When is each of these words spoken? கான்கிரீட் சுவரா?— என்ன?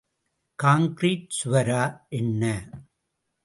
கான்கிரீட் 0.59 1.27
சுவரா?— 1.37 1.83
என்ன? 2.19 2.43